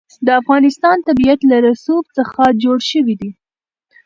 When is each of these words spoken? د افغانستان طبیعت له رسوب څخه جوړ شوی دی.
د 0.25 0.27
افغانستان 0.41 0.97
طبیعت 1.07 1.39
له 1.51 1.57
رسوب 1.67 2.03
څخه 2.17 2.41
جوړ 2.63 2.77
شوی 2.89 3.15
دی. 3.21 3.29